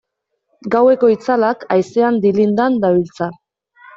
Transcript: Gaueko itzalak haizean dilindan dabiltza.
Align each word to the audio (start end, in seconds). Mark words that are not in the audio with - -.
Gaueko 0.75 1.09
itzalak 1.15 1.67
haizean 1.75 2.17
dilindan 2.25 2.79
dabiltza. 2.87 3.29